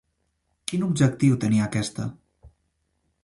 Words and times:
Quin 0.71 0.85
objectiu 0.85 1.37
tenia 1.45 1.67
aquesta? 1.67 2.09